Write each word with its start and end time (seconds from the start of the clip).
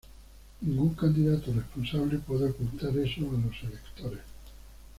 Ningún 0.61 0.95
candidato 0.95 1.53
responsable 1.53 2.17
puede 2.17 2.49
ocultar 2.49 2.89
eso 2.97 3.21
a 3.29 3.33
los 3.35 3.55
electores". 3.63 4.21